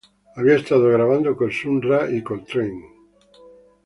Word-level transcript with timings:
Había 0.35 0.55
estado 0.55 0.89
grabando 0.89 1.37
con 1.37 1.51
Sun 1.51 1.79
Ra 1.79 2.09
y 2.09 2.23
Coltrane... 2.23 2.89